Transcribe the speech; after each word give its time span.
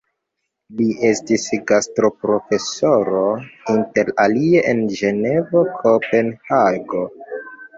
Li 0.77 0.85
estis 1.09 1.43
gastoprofesoro 1.71 3.21
inter 3.75 4.09
alie 4.25 4.65
en 4.73 4.83
Ĝenevo, 5.01 5.63
Kopenhago. 5.83 7.07